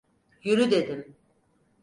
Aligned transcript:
Yürü 0.43 0.71
dedim! 0.71 1.15